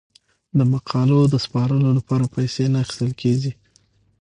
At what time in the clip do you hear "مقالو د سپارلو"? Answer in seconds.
0.73-1.89